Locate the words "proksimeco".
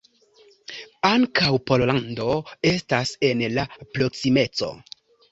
3.83-4.71